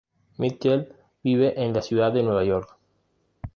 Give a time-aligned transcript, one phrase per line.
[0.39, 0.91] Mitchell
[1.23, 2.75] vive en la ciudad de Nueva York.